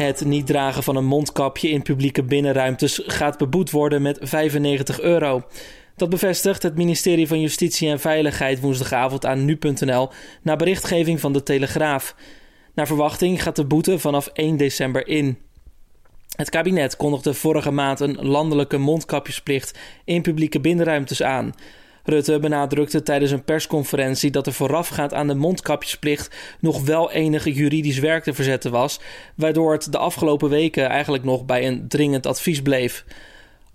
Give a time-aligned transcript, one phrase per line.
[0.00, 5.42] Het niet dragen van een mondkapje in publieke binnenruimtes gaat beboet worden met 95 euro.
[5.96, 10.08] Dat bevestigt het ministerie van Justitie en Veiligheid woensdagavond aan nu.nl
[10.42, 12.14] na berichtgeving van de Telegraaf.
[12.74, 15.38] Naar verwachting gaat de boete vanaf 1 december in.
[16.36, 21.54] Het kabinet kondigde vorige maand een landelijke mondkapjesplicht in publieke binnenruimtes aan.
[22.04, 27.98] Rutte benadrukte tijdens een persconferentie dat er voorafgaand aan de mondkapjesplicht nog wel enige juridisch
[27.98, 29.00] werk te verzetten was,
[29.34, 33.04] waardoor het de afgelopen weken eigenlijk nog bij een dringend advies bleef.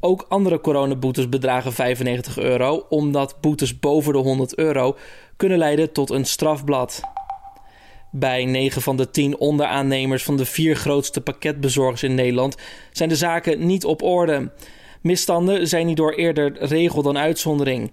[0.00, 4.96] Ook andere coronaboetes bedragen 95 euro, omdat boetes boven de 100 euro
[5.36, 7.00] kunnen leiden tot een strafblad.
[8.10, 12.56] Bij 9 van de 10 onderaannemers van de vier grootste pakketbezorgers in Nederland
[12.92, 14.50] zijn de zaken niet op orde.
[15.00, 17.92] Misstanden zijn niet door eerder regel dan uitzondering.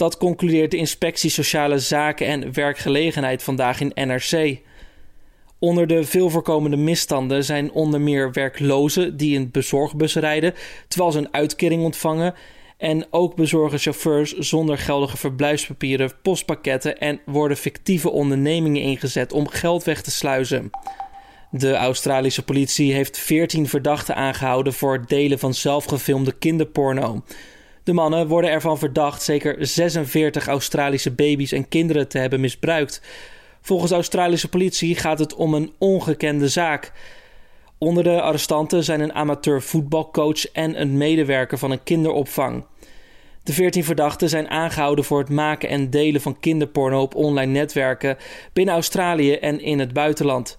[0.00, 4.58] Dat concludeert de Inspectie Sociale Zaken en Werkgelegenheid vandaag in NRC.
[5.58, 10.54] Onder de veel voorkomende misstanden zijn onder meer werklozen die in bezorgbus rijden
[10.88, 12.34] terwijl ze een uitkering ontvangen.
[12.76, 19.84] En ook bezorgen chauffeurs zonder geldige verblijfspapieren postpakketten en worden fictieve ondernemingen ingezet om geld
[19.84, 20.70] weg te sluizen.
[21.50, 27.22] De Australische politie heeft 14 verdachten aangehouden voor het delen van zelfgefilmde kinderporno.
[27.90, 33.02] De mannen worden ervan verdacht zeker 46 Australische baby's en kinderen te hebben misbruikt.
[33.60, 36.92] Volgens Australische politie gaat het om een ongekende zaak.
[37.78, 42.64] Onder de arrestanten zijn een amateur voetbalcoach en een medewerker van een kinderopvang.
[43.42, 48.16] De 14 verdachten zijn aangehouden voor het maken en delen van kinderporno op online netwerken
[48.52, 50.58] binnen Australië en in het buitenland.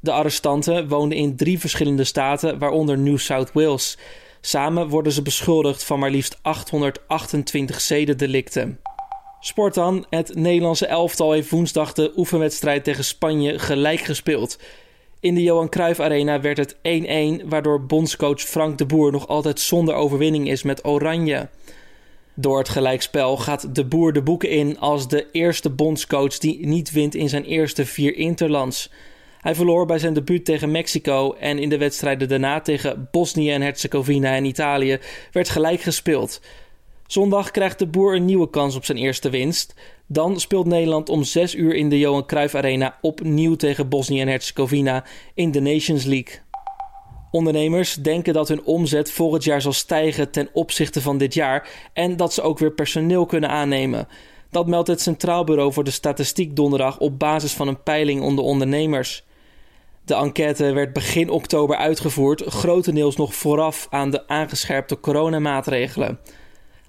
[0.00, 3.98] De arrestanten woonden in drie verschillende staten, waaronder New South Wales.
[4.44, 8.80] Samen worden ze beschuldigd van maar liefst 828 zedendelicten.
[9.40, 10.06] Sport dan.
[10.10, 14.58] Het Nederlandse elftal heeft woensdag de oefenwedstrijd tegen Spanje gelijk gespeeld.
[15.20, 16.76] In de Johan Cruijff Arena werd het
[17.44, 21.48] 1-1, waardoor bondscoach Frank de Boer nog altijd zonder overwinning is met Oranje.
[22.34, 26.90] Door het gelijkspel gaat de Boer de boeken in als de eerste bondscoach die niet
[26.90, 28.90] wint in zijn eerste vier interlands.
[29.42, 33.62] Hij verloor bij zijn debuut tegen Mexico en in de wedstrijden daarna tegen Bosnië en
[33.62, 34.98] Herzegovina en Italië
[35.32, 36.40] werd gelijk gespeeld.
[37.06, 39.74] Zondag krijgt de boer een nieuwe kans op zijn eerste winst.
[40.06, 44.28] Dan speelt Nederland om 6 uur in de Johan Cruijff Arena opnieuw tegen Bosnië en
[44.28, 45.04] Herzegovina
[45.34, 46.40] in de Nations League.
[47.30, 52.16] Ondernemers denken dat hun omzet volgend jaar zal stijgen ten opzichte van dit jaar en
[52.16, 54.08] dat ze ook weer personeel kunnen aannemen.
[54.50, 58.44] Dat meldt het Centraal Bureau voor de Statistiek donderdag op basis van een peiling onder
[58.44, 59.24] ondernemers.
[60.04, 66.18] De enquête werd begin oktober uitgevoerd, grotendeels nog vooraf aan de aangescherpte coronamaatregelen.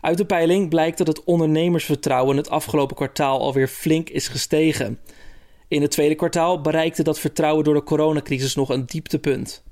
[0.00, 4.98] Uit de peiling blijkt dat het ondernemersvertrouwen het afgelopen kwartaal alweer flink is gestegen.
[5.68, 9.62] In het tweede kwartaal bereikte dat vertrouwen door de coronacrisis nog een dieptepunt.